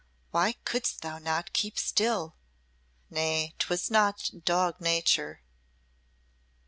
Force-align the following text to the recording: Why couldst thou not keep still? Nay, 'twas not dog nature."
Why 0.31 0.53
couldst 0.65 1.01
thou 1.03 1.19
not 1.19 1.53
keep 1.53 1.77
still? 1.77 2.33
Nay, 3.11 3.53
'twas 3.59 3.91
not 3.91 4.31
dog 4.43 4.81
nature." 4.81 5.43